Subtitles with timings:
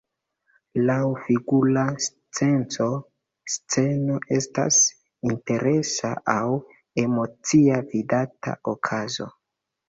[0.89, 2.87] Laŭ figura senco,
[3.55, 4.79] sceno estas
[5.33, 6.41] interesa aŭ
[7.05, 9.31] emocia vidata okazo.